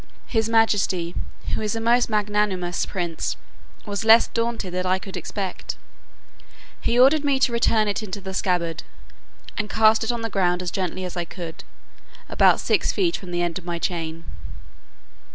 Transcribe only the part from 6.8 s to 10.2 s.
he ordered me to return it into the scabbard, and cast it